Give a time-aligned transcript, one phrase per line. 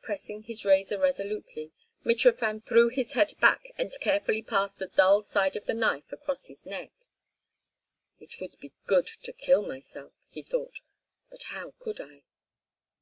[0.00, 1.70] Pressing his razor resolutely,
[2.02, 6.46] Mitrofan threw his head back and carefully passed the dull side of the knife across
[6.46, 6.92] his neck.
[8.18, 10.76] "It would be good to kill myself," he thought,
[11.28, 12.22] "but how could I?"